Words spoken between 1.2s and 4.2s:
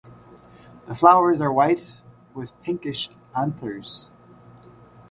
are white with pinkish anthers.